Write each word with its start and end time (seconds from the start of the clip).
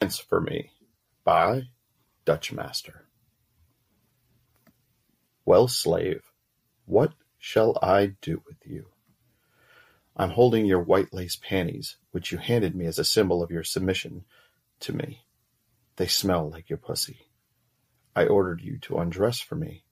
For 0.00 0.40
Me 0.40 0.72
by 1.24 1.68
Dutch 2.24 2.52
Master 2.52 3.04
Well, 5.44 5.68
slave, 5.68 6.22
what 6.86 7.12
shall 7.38 7.78
I 7.82 8.16
do 8.22 8.42
with 8.46 8.56
you? 8.64 8.86
I'm 10.16 10.30
holding 10.30 10.64
your 10.64 10.80
white 10.80 11.12
lace 11.12 11.36
panties, 11.36 11.96
which 12.12 12.32
you 12.32 12.38
handed 12.38 12.74
me 12.74 12.86
as 12.86 12.98
a 12.98 13.04
symbol 13.04 13.42
of 13.42 13.50
your 13.50 13.62
submission 13.62 14.24
to 14.80 14.94
me. 14.94 15.26
They 15.96 16.06
smell 16.06 16.48
like 16.48 16.70
your 16.70 16.78
pussy. 16.78 17.26
I 18.16 18.24
ordered 18.24 18.62
you 18.62 18.78
to 18.78 18.98
undress 18.98 19.38
for 19.38 19.54
me 19.54 19.84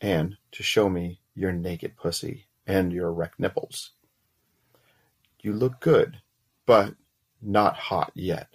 and 0.00 0.36
to 0.52 0.62
show 0.62 0.88
me 0.88 1.20
your 1.34 1.50
naked 1.50 1.96
pussy 1.96 2.46
and 2.64 2.92
your 2.92 3.08
erect 3.08 3.40
nipples. 3.40 3.90
You 5.42 5.52
look 5.52 5.80
good, 5.80 6.22
but 6.64 6.94
not 7.42 7.74
hot 7.74 8.12
yet. 8.14 8.48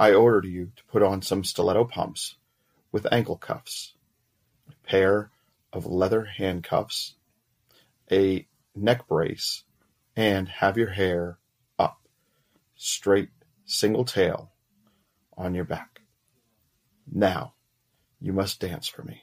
I 0.00 0.12
ordered 0.12 0.44
you 0.44 0.70
to 0.76 0.84
put 0.84 1.02
on 1.02 1.22
some 1.22 1.42
stiletto 1.42 1.84
pumps 1.84 2.36
with 2.92 3.12
ankle 3.12 3.36
cuffs, 3.36 3.94
a 4.68 4.88
pair 4.88 5.32
of 5.72 5.86
leather 5.86 6.24
handcuffs, 6.24 7.16
a 8.08 8.46
neck 8.76 9.08
brace, 9.08 9.64
and 10.14 10.48
have 10.48 10.78
your 10.78 10.90
hair 10.90 11.38
up, 11.80 11.98
straight 12.76 13.30
single 13.64 14.04
tail, 14.04 14.52
on 15.36 15.56
your 15.56 15.64
back. 15.64 16.02
Now, 17.10 17.54
you 18.20 18.32
must 18.32 18.60
dance 18.60 18.86
for 18.86 19.02
me. 19.02 19.22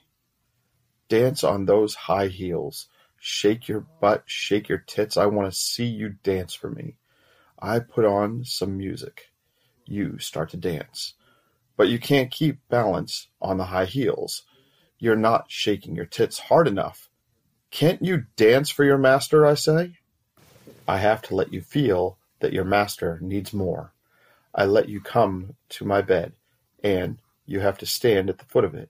Dance 1.08 1.46
on 1.46 1.66
those 1.66 1.96
high 1.96 2.28
heels. 2.28 2.90
Shake 3.18 3.70
your 3.70 3.88
butt, 4.02 4.24
shake 4.26 4.68
your 4.68 4.80
tits. 4.80 5.16
I 5.16 5.28
want 5.28 5.50
to 5.50 5.58
see 5.58 5.86
you 5.86 6.16
dance 6.22 6.54
for 6.54 6.70
me. 6.70 6.98
I 7.58 7.80
put 7.80 8.04
on 8.04 8.44
some 8.44 8.78
music 8.78 9.30
you 9.86 10.20
start 10.20 10.50
to 10.52 10.58
dance. 10.58 11.14
But 11.78 11.90
you 11.90 12.00
can't 12.00 12.32
keep 12.32 12.60
balance 12.70 13.28
on 13.42 13.58
the 13.58 13.66
high 13.66 13.86
heels. 13.86 14.44
You're 14.98 15.16
not 15.16 15.46
shaking 15.52 15.96
your 15.96 16.06
tits 16.06 16.40
hard 16.40 16.68
enough. 16.68 17.10
Can't 17.72 18.02
you 18.02 18.26
dance 18.36 18.70
for 18.70 18.86
your 18.86 18.98
master, 18.98 19.46
I 19.46 19.56
say? 19.56 19.98
I 20.88 20.98
have 20.98 21.22
to 21.24 21.36
let 21.36 21.52
you 21.52 21.62
feel 21.62 22.18
that 22.40 22.54
your 22.54 22.64
master 22.64 23.20
needs 23.22 23.54
more. 23.54 23.94
I 24.54 24.66
let 24.66 24.88
you 24.88 25.02
come 25.02 25.56
to 25.70 25.86
my 25.86 26.02
bed, 26.02 26.34
and 26.84 27.18
you 27.46 27.60
have 27.60 27.78
to 27.80 27.86
stand 27.86 28.30
at 28.30 28.38
the 28.38 28.46
foot 28.46 28.64
of 28.64 28.74
it. 28.74 28.90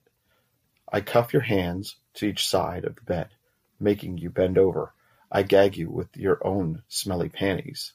I 0.92 1.00
cuff 1.00 1.32
your 1.32 1.42
hands 1.42 1.96
to 2.14 2.26
each 2.26 2.46
side 2.46 2.84
of 2.84 2.94
the 2.94 3.02
bed, 3.02 3.28
making 3.80 4.18
you 4.18 4.30
bend 4.30 4.58
over. 4.58 4.92
I 5.32 5.42
gag 5.42 5.76
you 5.76 5.90
with 5.90 6.16
your 6.16 6.38
own 6.46 6.82
smelly 6.88 7.28
panties. 7.28 7.92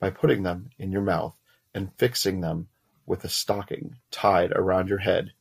By 0.00 0.10
putting 0.10 0.42
them 0.42 0.70
in 0.78 0.90
your 0.90 1.02
mouth, 1.02 1.36
and 1.74 1.92
fixing 1.96 2.40
them 2.40 2.68
with 3.06 3.24
a 3.24 3.28
stocking 3.28 3.96
tied 4.10 4.52
around 4.52 4.88
your 4.88 4.98
head. 4.98 5.32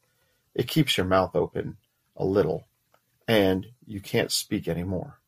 It 0.55 0.67
keeps 0.67 0.97
your 0.97 1.05
mouth 1.05 1.35
open 1.35 1.77
a 2.15 2.25
little, 2.25 2.67
and 3.27 3.67
you 3.85 4.01
can't 4.01 4.31
speak 4.31 4.67
any 4.67 4.83
more. 4.83 5.19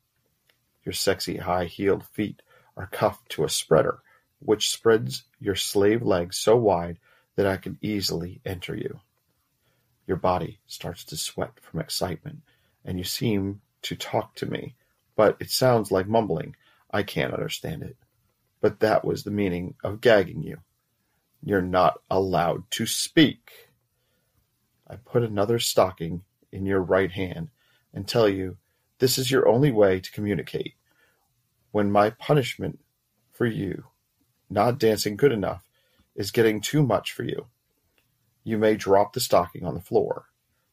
Your 0.84 0.94
sexy 0.94 1.38
high-heeled 1.38 2.06
feet 2.06 2.42
are 2.76 2.88
cuffed 2.88 3.30
to 3.30 3.44
a 3.44 3.50
spreader, 3.50 4.00
which 4.40 4.72
spreads 4.72 5.24
your 5.40 5.56
slave 5.56 6.02
legs 6.02 6.38
so 6.38 6.56
wide 6.58 6.98
that 7.36 7.48
I 7.48 7.58
can 7.58 7.78
easily 7.81 8.42
enter 8.46 8.76
you. 8.76 9.00
Your 10.06 10.18
body 10.18 10.59
starts 10.68 11.06
to 11.06 11.18
sweat 11.18 11.59
from 11.62 11.80
excitement, 11.80 12.42
and 12.84 12.98
you 12.98 13.06
seem 13.06 13.62
to 13.84 13.96
talk 13.96 14.36
to 14.36 14.46
me, 14.46 14.76
but 15.16 15.38
it 15.40 15.50
sounds 15.50 15.92
like 15.92 16.08
mumbling. 16.08 16.56
I 16.92 17.04
can't 17.04 17.34
understand 17.34 17.84
it. 17.84 17.96
But 18.59 18.81
that 18.81 19.06
was 19.06 19.24
the 19.24 19.31
meaning 19.31 19.76
of 19.84 20.02
gagging 20.02 20.44
you. 20.44 20.59
You're 21.46 21.62
not 21.62 22.00
allowed 22.10 22.70
to 22.72 22.86
speak. 22.86 23.70
I 24.88 24.96
put 24.96 25.24
another 25.24 25.60
stocking 25.60 26.24
in 26.52 26.66
your 26.66 26.82
right 26.82 27.12
hand 27.12 27.50
and 27.94 28.08
tell 28.08 28.30
you 28.30 28.58
this 29.00 29.18
is 29.18 29.30
your 29.30 29.48
only 29.48 29.72
way 29.72 30.00
to 30.00 30.12
communicate. 30.12 30.76
When 31.72 31.92
my 31.92 32.12
punishment 32.12 32.80
for 33.32 33.46
you, 33.46 33.86
not 34.50 34.80
dancing 34.80 35.18
good 35.18 35.32
enough, 35.32 35.68
is 36.16 36.32
getting 36.32 36.62
too 36.62 36.84
much 36.84 37.12
for 37.12 37.24
you, 37.24 37.48
you 38.44 38.58
may 38.58 38.76
drop 38.76 39.14
the 39.14 39.20
stocking 39.20 39.66
on 39.66 39.74
the 39.74 39.82
floor. 39.82 40.26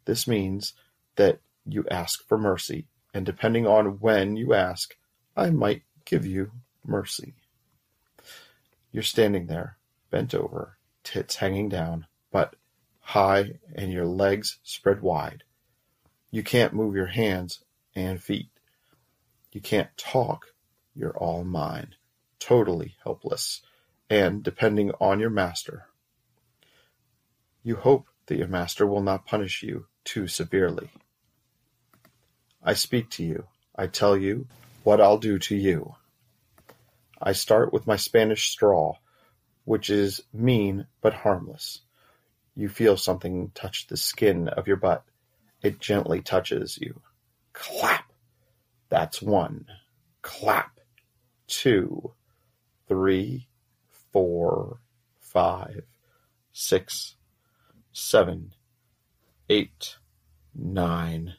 This 0.04 0.28
means 0.28 0.74
that 1.16 1.40
you 1.64 1.84
ask 1.90 2.26
for 2.28 2.38
mercy, 2.38 2.86
and 3.12 3.26
depending 3.26 3.66
on 3.66 3.98
when 3.98 4.36
you 4.36 4.54
ask, 4.54 4.96
I 5.36 5.50
might 5.50 5.82
give 6.04 6.26
you 6.26 6.52
mercy. 6.84 7.34
You're 8.92 9.02
standing 9.02 9.46
there, 9.46 9.78
bent 10.10 10.34
over, 10.34 10.76
tits 11.04 11.36
hanging 11.36 11.68
down, 11.68 12.06
but 12.30 12.56
high 13.00 13.52
and 13.74 13.92
your 13.92 14.06
legs 14.06 14.58
spread 14.62 15.02
wide. 15.02 15.44
You 16.30 16.42
can't 16.42 16.74
move 16.74 16.94
your 16.94 17.06
hands 17.06 17.64
and 17.94 18.22
feet. 18.22 18.50
You 19.52 19.60
can't 19.60 19.96
talk. 19.96 20.46
You're 20.94 21.16
all 21.16 21.44
mine, 21.44 21.94
totally 22.38 22.96
helpless, 23.02 23.62
and 24.08 24.42
depending 24.42 24.92
on 25.00 25.20
your 25.20 25.30
master. 25.30 25.86
You 27.62 27.76
hope 27.76 28.06
that 28.26 28.38
your 28.38 28.48
master 28.48 28.86
will 28.86 29.02
not 29.02 29.26
punish 29.26 29.62
you 29.62 29.86
too 30.04 30.26
severely. 30.26 30.90
I 32.62 32.74
speak 32.74 33.10
to 33.10 33.24
you. 33.24 33.46
I 33.74 33.86
tell 33.86 34.16
you 34.16 34.46
what 34.84 35.00
I'll 35.00 35.18
do 35.18 35.38
to 35.40 35.56
you. 35.56 35.94
I 37.20 37.32
start 37.32 37.72
with 37.72 37.86
my 37.86 37.96
Spanish 37.96 38.48
straw 38.48 38.96
which 39.70 39.88
is 39.88 40.20
mean 40.32 40.84
but 41.00 41.14
harmless. 41.14 41.82
You 42.56 42.68
feel 42.68 42.96
something 42.96 43.52
touch 43.54 43.86
the 43.86 43.96
skin 43.96 44.48
of 44.48 44.66
your 44.66 44.76
butt. 44.76 45.04
It 45.62 45.78
gently 45.78 46.22
touches 46.22 46.76
you. 46.76 47.00
Clap! 47.52 48.10
That's 48.88 49.22
one. 49.22 49.66
Clap. 50.22 50.80
Two, 51.46 52.14
three, 52.88 53.46
four, 54.12 54.80
five, 55.20 55.84
six, 56.52 57.14
seven, 57.92 58.52
eight, 59.48 59.98
nine, 60.52 61.34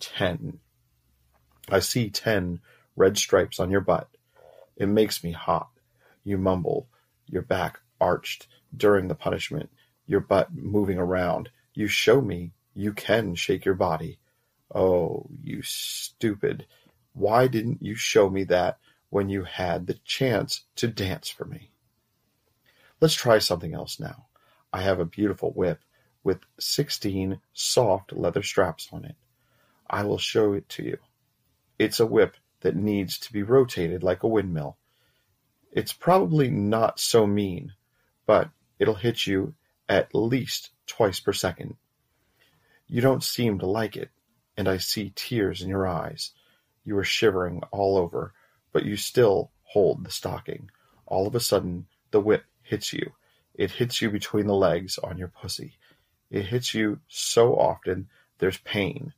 ten. 0.00 0.58
I 1.68 1.78
see 1.78 2.10
ten 2.10 2.58
red 2.96 3.16
stripes 3.16 3.60
on 3.60 3.70
your 3.70 3.80
butt. 3.80 4.08
It 4.76 4.86
makes 4.88 5.22
me 5.22 5.30
hot. 5.30 5.68
You 6.24 6.36
mumble, 6.36 6.88
your 7.26 7.42
back 7.42 7.80
arched 8.00 8.46
during 8.76 9.08
the 9.08 9.14
punishment, 9.14 9.70
your 10.06 10.20
butt 10.20 10.54
moving 10.54 10.98
around. 10.98 11.50
You 11.74 11.86
show 11.86 12.20
me 12.20 12.52
you 12.74 12.92
can 12.92 13.34
shake 13.34 13.64
your 13.64 13.74
body. 13.74 14.18
Oh, 14.74 15.26
you 15.42 15.62
stupid. 15.62 16.66
Why 17.12 17.46
didn't 17.46 17.82
you 17.82 17.94
show 17.94 18.28
me 18.28 18.44
that 18.44 18.78
when 19.10 19.28
you 19.28 19.44
had 19.44 19.86
the 19.86 19.98
chance 20.04 20.64
to 20.76 20.88
dance 20.88 21.28
for 21.28 21.44
me? 21.44 21.70
Let's 23.00 23.14
try 23.14 23.38
something 23.38 23.74
else 23.74 24.00
now. 24.00 24.26
I 24.72 24.82
have 24.82 24.98
a 24.98 25.04
beautiful 25.04 25.52
whip 25.52 25.80
with 26.24 26.40
16 26.58 27.40
soft 27.52 28.12
leather 28.12 28.42
straps 28.42 28.88
on 28.92 29.04
it. 29.04 29.14
I 29.88 30.04
will 30.04 30.18
show 30.18 30.52
it 30.54 30.68
to 30.70 30.82
you. 30.82 30.98
It's 31.78 32.00
a 32.00 32.06
whip 32.06 32.36
that 32.62 32.74
needs 32.74 33.18
to 33.18 33.32
be 33.32 33.42
rotated 33.42 34.02
like 34.02 34.22
a 34.22 34.28
windmill. 34.28 34.78
It's 35.74 35.92
probably 35.92 36.50
not 36.50 37.00
so 37.00 37.26
mean, 37.26 37.72
but 38.26 38.48
it'll 38.78 38.94
hit 38.94 39.26
you 39.26 39.54
at 39.88 40.14
least 40.14 40.70
twice 40.86 41.18
per 41.18 41.32
second. 41.32 41.74
You 42.86 43.00
don't 43.00 43.24
seem 43.24 43.58
to 43.58 43.66
like 43.66 43.96
it, 43.96 44.10
and 44.56 44.68
I 44.68 44.76
see 44.76 45.12
tears 45.16 45.62
in 45.62 45.68
your 45.68 45.84
eyes. 45.84 46.30
You 46.84 46.96
are 46.98 47.04
shivering 47.04 47.60
all 47.72 47.96
over, 47.98 48.32
but 48.72 48.84
you 48.84 48.96
still 48.96 49.50
hold 49.64 50.04
the 50.04 50.12
stocking. 50.12 50.70
All 51.06 51.26
of 51.26 51.34
a 51.34 51.40
sudden, 51.40 51.86
the 52.12 52.20
whip 52.20 52.44
hits 52.62 52.92
you. 52.92 53.12
It 53.54 53.72
hits 53.72 54.00
you 54.00 54.10
between 54.10 54.46
the 54.46 54.54
legs 54.54 54.96
on 54.98 55.18
your 55.18 55.28
pussy. 55.28 55.74
It 56.30 56.46
hits 56.46 56.72
you 56.72 57.00
so 57.08 57.56
often 57.56 58.08
there's 58.38 58.58
pain. 58.58 59.12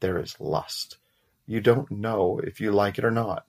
There 0.00 0.18
is 0.18 0.40
lust. 0.40 0.96
You 1.46 1.60
don't 1.60 1.90
know 1.90 2.40
if 2.42 2.60
you 2.60 2.72
like 2.72 2.98
it 2.98 3.04
or 3.04 3.12
not. 3.12 3.46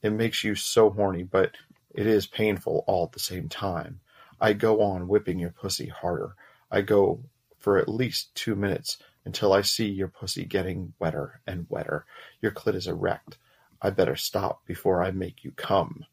It 0.00 0.10
makes 0.10 0.44
you 0.44 0.54
so 0.54 0.90
horny, 0.90 1.24
but 1.24 1.56
it 1.94 2.06
is 2.06 2.26
painful 2.26 2.84
all 2.86 3.04
at 3.04 3.12
the 3.12 3.20
same 3.20 3.48
time. 3.48 4.00
I 4.40 4.52
go 4.52 4.82
on 4.82 5.08
whipping 5.08 5.38
your 5.38 5.50
pussy 5.50 5.86
harder. 5.86 6.34
I 6.70 6.80
go 6.82 7.20
for 7.58 7.78
at 7.78 7.88
least 7.88 8.34
two 8.34 8.54
minutes 8.54 8.98
until 9.24 9.52
I 9.52 9.62
see 9.62 9.86
your 9.86 10.08
pussy 10.08 10.44
getting 10.44 10.92
wetter 10.98 11.40
and 11.46 11.66
wetter. 11.68 12.04
Your 12.42 12.52
clit 12.52 12.74
is 12.74 12.88
erect. 12.88 13.38
I 13.80 13.90
better 13.90 14.16
stop 14.16 14.66
before 14.66 15.02
I 15.02 15.12
make 15.12 15.44
you 15.44 15.52
come. 15.52 16.04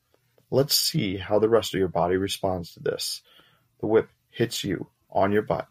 Let's 0.50 0.76
see 0.76 1.18
how 1.18 1.40
the 1.40 1.50
rest 1.50 1.74
of 1.74 1.80
your 1.80 1.88
body 1.88 2.16
responds 2.16 2.74
to 2.74 2.80
this. 2.80 3.22
The 3.80 3.88
whip 3.88 4.10
hits 4.30 4.64
you 4.64 4.88
on 5.10 5.32
your 5.32 5.42
butt, 5.42 5.68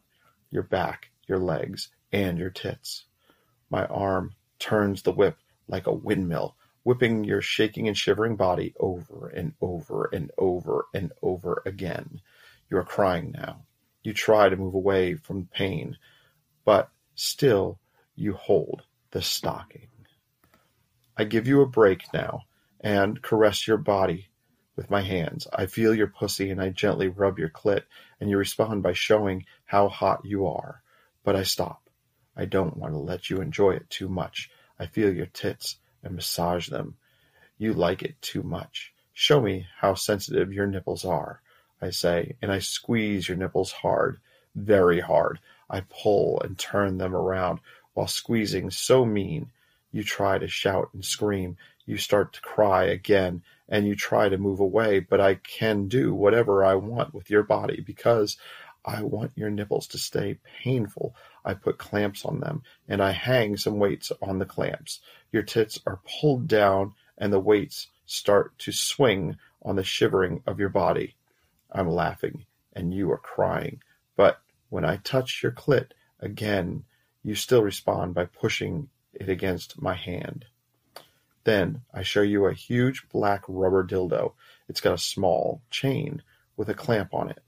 your 0.50 0.62
back, 0.64 1.10
your 1.26 1.38
legs, 1.38 1.88
and 2.12 2.38
your 2.38 2.50
tits. 2.50 3.04
My 3.70 3.84
arm 3.86 4.34
turns 4.58 5.02
the 5.02 5.12
whip 5.12 5.36
like 5.68 5.86
a 5.86 5.92
windmill 5.92 6.56
whipping 6.82 7.24
your 7.24 7.42
shaking 7.42 7.88
and 7.88 7.96
shivering 7.96 8.36
body 8.36 8.74
over 8.78 9.28
and 9.28 9.52
over 9.60 10.08
and 10.12 10.30
over 10.38 10.86
and 10.94 11.12
over 11.22 11.62
again. 11.66 12.20
You 12.70 12.78
are 12.78 12.84
crying 12.84 13.32
now. 13.32 13.62
You 14.02 14.14
try 14.14 14.48
to 14.48 14.56
move 14.56 14.74
away 14.74 15.14
from 15.14 15.48
pain, 15.52 15.98
but 16.64 16.90
still 17.14 17.78
you 18.14 18.32
hold 18.32 18.82
the 19.10 19.22
stocking. 19.22 19.88
I 21.16 21.24
give 21.24 21.46
you 21.46 21.60
a 21.60 21.66
break 21.66 22.04
now 22.14 22.42
and 22.80 23.20
caress 23.20 23.66
your 23.66 23.76
body 23.76 24.30
with 24.76 24.90
my 24.90 25.02
hands. 25.02 25.46
I 25.52 25.66
feel 25.66 25.94
your 25.94 26.06
pussy 26.06 26.50
and 26.50 26.62
I 26.62 26.70
gently 26.70 27.08
rub 27.08 27.38
your 27.38 27.50
clit, 27.50 27.82
and 28.18 28.30
you 28.30 28.38
respond 28.38 28.82
by 28.82 28.94
showing 28.94 29.44
how 29.66 29.88
hot 29.88 30.24
you 30.24 30.46
are. 30.46 30.82
But 31.22 31.36
I 31.36 31.42
stop. 31.42 31.90
I 32.34 32.46
don't 32.46 32.78
want 32.78 32.94
to 32.94 32.98
let 32.98 33.28
you 33.28 33.42
enjoy 33.42 33.72
it 33.72 33.90
too 33.90 34.08
much. 34.08 34.50
I 34.78 34.86
feel 34.86 35.12
your 35.12 35.26
tits 35.26 35.76
and 36.02 36.14
massage 36.14 36.68
them. 36.68 36.96
You 37.58 37.74
like 37.74 38.02
it 38.02 38.20
too 38.22 38.42
much. 38.42 38.92
Show 39.12 39.40
me 39.40 39.66
how 39.78 39.94
sensitive 39.94 40.52
your 40.52 40.66
nipples 40.66 41.04
are, 41.04 41.40
I 41.82 41.90
say, 41.90 42.36
and 42.40 42.50
I 42.50 42.58
squeeze 42.58 43.28
your 43.28 43.36
nipples 43.36 43.72
hard, 43.72 44.20
very 44.54 45.00
hard. 45.00 45.38
I 45.68 45.82
pull 45.88 46.40
and 46.40 46.58
turn 46.58 46.98
them 46.98 47.14
around 47.14 47.60
while 47.94 48.06
squeezing 48.06 48.70
so 48.70 49.04
mean. 49.04 49.50
You 49.92 50.02
try 50.02 50.38
to 50.38 50.48
shout 50.48 50.90
and 50.94 51.04
scream. 51.04 51.56
You 51.84 51.96
start 51.96 52.32
to 52.34 52.40
cry 52.40 52.84
again 52.84 53.42
and 53.68 53.86
you 53.86 53.94
try 53.94 54.28
to 54.28 54.38
move 54.38 54.60
away, 54.60 55.00
but 55.00 55.20
I 55.20 55.34
can 55.34 55.88
do 55.88 56.14
whatever 56.14 56.64
I 56.64 56.74
want 56.74 57.14
with 57.14 57.30
your 57.30 57.42
body 57.42 57.80
because 57.80 58.36
I 58.84 59.02
want 59.02 59.32
your 59.36 59.50
nipples 59.50 59.86
to 59.88 59.98
stay 59.98 60.38
painful. 60.62 61.14
I 61.44 61.54
put 61.54 61.78
clamps 61.78 62.24
on 62.24 62.40
them 62.40 62.62
and 62.88 63.02
I 63.02 63.12
hang 63.12 63.56
some 63.56 63.78
weights 63.78 64.12
on 64.22 64.38
the 64.38 64.46
clamps. 64.46 65.00
Your 65.32 65.42
tits 65.42 65.80
are 65.86 66.00
pulled 66.20 66.48
down 66.48 66.94
and 67.16 67.32
the 67.32 67.40
weights 67.40 67.88
start 68.06 68.58
to 68.58 68.72
swing 68.72 69.36
on 69.62 69.76
the 69.76 69.84
shivering 69.84 70.42
of 70.46 70.58
your 70.58 70.68
body. 70.68 71.14
I'm 71.70 71.88
laughing 71.88 72.44
and 72.72 72.94
you 72.94 73.10
are 73.12 73.18
crying. 73.18 73.82
But 74.16 74.40
when 74.68 74.84
I 74.84 74.96
touch 74.96 75.42
your 75.42 75.52
clit 75.52 75.90
again, 76.20 76.84
you 77.22 77.34
still 77.34 77.62
respond 77.62 78.14
by 78.14 78.26
pushing 78.26 78.88
it 79.12 79.28
against 79.28 79.80
my 79.80 79.94
hand. 79.94 80.46
Then 81.44 81.82
I 81.92 82.02
show 82.02 82.22
you 82.22 82.46
a 82.46 82.54
huge 82.54 83.08
black 83.10 83.44
rubber 83.48 83.84
dildo. 83.84 84.32
It's 84.68 84.80
got 84.80 84.94
a 84.94 84.98
small 84.98 85.62
chain 85.70 86.22
with 86.56 86.68
a 86.68 86.74
clamp 86.74 87.14
on 87.14 87.30
it. 87.30 87.42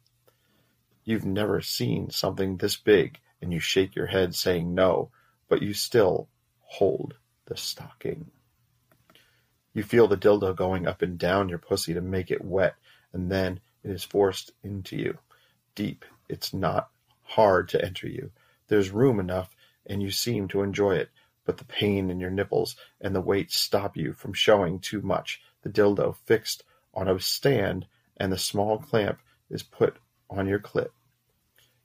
You've 1.05 1.27
never 1.27 1.61
seen 1.61 2.11
something 2.11 2.57
this 2.57 2.77
big 2.77 3.21
and 3.43 3.53
you 3.53 3.61
shake 3.61 3.95
your 3.95 4.07
head 4.07 4.35
saying 4.35 4.75
no, 4.75 5.11
but 5.49 5.61
you 5.61 5.75
still 5.75 6.29
hold 6.61 7.15
the 7.47 7.57
stocking. 7.57 8.31
You 9.75 9.83
feel 9.83 10.07
the 10.07 10.17
dildo 10.17 10.55
going 10.55 10.87
up 10.87 11.03
and 11.03 11.19
down 11.19 11.49
your 11.49 11.59
pussy 11.59 11.93
to 11.95 12.01
make 12.01 12.31
it 12.31 12.45
wet, 12.45 12.77
and 13.13 13.31
then 13.31 13.61
it 13.83 13.91
is 13.91 14.05
forced 14.05 14.53
into 14.63 14.97
you. 14.97 15.19
Deep. 15.75 16.05
It's 16.29 16.55
not 16.55 16.89
hard 17.23 17.69
to 17.71 17.85
enter 17.85 18.07
you. 18.07 18.31
There's 18.69 18.91
room 18.91 19.19
enough, 19.19 19.55
and 19.87 20.03
you 20.03 20.11
seem 20.11 20.49
to 20.49 20.63
enjoy 20.63 20.97
it, 20.97 21.11
but 21.45 21.57
the 21.57 21.65
pain 21.65 22.11
in 22.11 22.21
your 22.21 22.31
nipples 22.31 22.77
and 23.01 23.15
the 23.15 23.21
weight 23.21 23.51
stop 23.51 23.97
you 23.97 24.13
from 24.13 24.33
showing 24.33 24.79
too 24.79 25.03
much. 25.03 25.43
The 25.63 25.71
dildo 25.71 26.17
fixed 26.25 26.65
on 26.95 27.09
a 27.09 27.19
stand, 27.19 27.87
and 28.17 28.33
the 28.33 28.39
small 28.39 28.79
clamp 28.79 29.19
is 29.51 29.63
put 29.63 29.97
on 30.31 30.47
your 30.47 30.61
clit. 30.61 30.89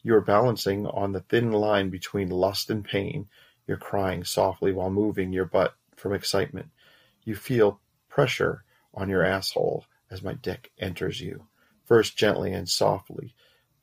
You 0.08 0.16
are 0.16 0.22
balancing 0.22 0.88
on 0.88 1.12
the 1.12 1.20
thin 1.20 1.52
line 1.52 1.90
between 1.90 2.30
lust 2.30 2.70
and 2.70 2.82
pain. 2.82 3.28
You're 3.68 3.76
crying 3.76 4.24
softly 4.24 4.72
while 4.72 4.90
moving 4.90 5.34
your 5.34 5.44
butt 5.44 5.76
from 5.98 6.14
excitement. 6.14 6.70
You 7.26 7.36
feel 7.36 7.82
pressure 8.08 8.64
on 8.94 9.10
your 9.10 9.26
asshole 9.26 9.84
as 10.10 10.24
my 10.24 10.36
dick 10.36 10.72
enters 10.80 11.20
you, 11.20 11.48
first 11.84 12.18
gently 12.18 12.54
and 12.54 12.70
softly, 12.70 13.36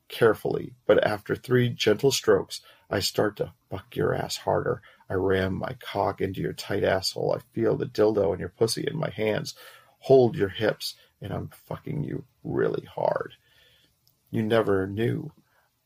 carefully, 0.08 0.72
but 0.86 1.06
after 1.06 1.36
three 1.36 1.68
gentle 1.68 2.10
strokes, 2.10 2.62
I 2.88 3.00
start 3.00 3.36
to 3.36 3.52
fuck 3.68 3.94
your 3.94 4.14
ass 4.14 4.38
harder. 4.38 4.80
I 5.10 5.14
ram 5.16 5.52
my 5.52 5.76
cock 5.78 6.22
into 6.22 6.40
your 6.40 6.54
tight 6.54 6.84
asshole. 6.84 7.36
I 7.36 7.40
feel 7.54 7.76
the 7.76 7.84
dildo 7.84 8.32
in 8.32 8.40
your 8.40 8.48
pussy 8.48 8.86
in 8.90 8.96
my 8.96 9.10
hands, 9.10 9.54
hold 9.98 10.36
your 10.36 10.48
hips, 10.48 10.94
and 11.20 11.34
I'm 11.34 11.50
fucking 11.66 12.02
you 12.02 12.24
really 12.42 12.86
hard. 12.86 13.34
You 14.30 14.42
never 14.42 14.86
knew 14.86 15.30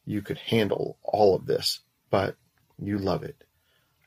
you 0.09 0.23
could 0.23 0.39
handle 0.39 0.97
all 1.03 1.35
of 1.35 1.45
this, 1.45 1.81
but 2.09 2.35
you 2.79 2.97
love 2.97 3.23
it. 3.23 3.45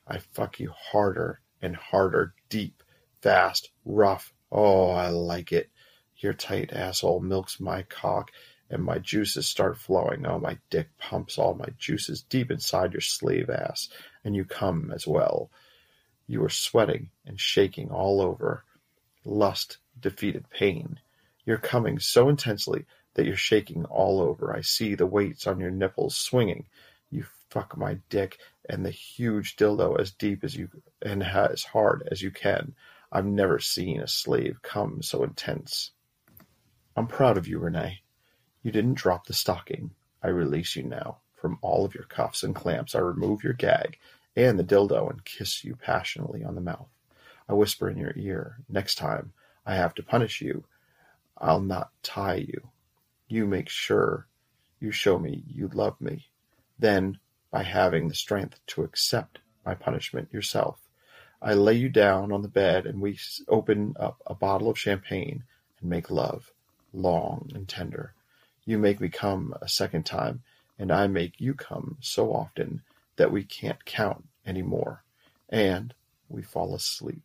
I 0.07 0.17
fuck 0.17 0.59
you 0.59 0.71
harder 0.75 1.41
and 1.61 1.75
harder, 1.75 2.33
deep, 2.49 2.81
fast, 3.21 3.69
rough. 3.85 4.33
Oh, 4.51 4.89
I 4.89 5.09
like 5.09 5.51
it. 5.51 5.69
Your 6.17 6.33
tight 6.33 6.73
asshole 6.73 7.19
milks 7.19 7.59
my 7.59 7.83
cock 7.83 8.31
and 8.71 8.83
my 8.83 8.97
juices 8.97 9.45
start 9.45 9.77
flowing. 9.77 10.25
Oh, 10.25 10.39
my 10.39 10.57
dick 10.71 10.89
pumps 10.97 11.37
all 11.37 11.53
my 11.53 11.69
juices 11.77 12.23
deep 12.23 12.49
inside 12.49 12.93
your 12.93 13.01
slave 13.01 13.51
ass, 13.51 13.87
and 14.25 14.35
you 14.35 14.43
come 14.43 14.91
as 14.91 15.05
well. 15.05 15.51
You 16.25 16.43
are 16.43 16.49
sweating 16.49 17.11
and 17.27 17.39
shaking 17.39 17.91
all 17.91 18.21
over. 18.21 18.63
Lust 19.23 19.77
defeated 19.99 20.49
pain. 20.49 20.99
You're 21.45 21.57
coming 21.57 21.99
so 21.99 22.27
intensely 22.27 22.87
that 23.13 23.25
you're 23.25 23.35
shaking 23.35 23.85
all 23.85 24.21
over. 24.21 24.55
I 24.55 24.61
see 24.61 24.95
the 24.95 25.05
weights 25.05 25.47
on 25.47 25.59
your 25.59 25.71
nipples 25.71 26.15
swinging. 26.15 26.65
You 27.09 27.25
fuck 27.49 27.77
my 27.77 27.99
dick 28.09 28.37
and 28.69 28.85
the 28.85 28.91
huge 28.91 29.55
dildo 29.55 29.99
as 29.99 30.11
deep 30.11 30.43
as 30.43 30.55
you 30.55 30.69
and 31.01 31.23
as 31.23 31.63
hard 31.63 32.07
as 32.11 32.21
you 32.21 32.31
can. 32.31 32.73
I've 33.11 33.25
never 33.25 33.59
seen 33.59 33.99
a 33.99 34.07
slave 34.07 34.61
come 34.61 35.01
so 35.01 35.23
intense. 35.23 35.91
I'm 36.95 37.07
proud 37.07 37.37
of 37.37 37.47
you, 37.47 37.59
Renee. 37.59 38.01
You 38.63 38.71
didn't 38.71 38.93
drop 38.93 39.25
the 39.25 39.33
stocking. 39.33 39.91
I 40.23 40.29
release 40.29 40.75
you 40.75 40.83
now 40.83 41.17
from 41.33 41.57
all 41.61 41.83
of 41.83 41.95
your 41.95 42.05
cuffs 42.05 42.43
and 42.43 42.55
clamps. 42.55 42.95
I 42.95 42.99
remove 42.99 43.43
your 43.43 43.53
gag 43.53 43.97
and 44.35 44.57
the 44.57 44.63
dildo 44.63 45.09
and 45.09 45.25
kiss 45.25 45.63
you 45.63 45.75
passionately 45.75 46.43
on 46.43 46.55
the 46.55 46.61
mouth. 46.61 46.87
I 47.49 47.53
whisper 47.53 47.89
in 47.89 47.97
your 47.97 48.13
ear, 48.15 48.57
next 48.69 48.95
time 48.95 49.33
I 49.65 49.75
have 49.75 49.93
to 49.95 50.03
punish 50.03 50.41
you, 50.41 50.63
I'll 51.37 51.59
not 51.59 51.89
tie 52.03 52.35
you. 52.35 52.70
You 53.31 53.47
make 53.47 53.69
sure 53.69 54.27
you 54.81 54.91
show 54.91 55.17
me 55.17 55.45
you 55.47 55.69
love 55.69 56.01
me. 56.01 56.25
Then, 56.77 57.17
by 57.49 57.63
having 57.63 58.09
the 58.09 58.13
strength 58.13 58.59
to 58.67 58.83
accept 58.83 59.39
my 59.65 59.73
punishment 59.73 60.33
yourself, 60.33 60.89
I 61.41 61.53
lay 61.53 61.75
you 61.75 61.87
down 61.87 62.33
on 62.33 62.41
the 62.41 62.49
bed 62.49 62.85
and 62.85 62.99
we 62.99 63.17
open 63.47 63.95
up 63.97 64.21
a 64.27 64.35
bottle 64.35 64.69
of 64.69 64.77
champagne 64.77 65.43
and 65.79 65.89
make 65.89 66.11
love, 66.11 66.51
long 66.91 67.49
and 67.55 67.69
tender. 67.69 68.13
You 68.65 68.77
make 68.77 68.99
me 68.99 69.07
come 69.07 69.55
a 69.61 69.69
second 69.69 70.05
time, 70.05 70.43
and 70.77 70.91
I 70.91 71.07
make 71.07 71.39
you 71.39 71.53
come 71.53 71.95
so 72.01 72.33
often 72.33 72.81
that 73.15 73.31
we 73.31 73.45
can't 73.45 73.85
count 73.85 74.27
any 74.45 74.61
more, 74.61 75.03
and 75.47 75.93
we 76.27 76.41
fall 76.41 76.75
asleep. 76.75 77.23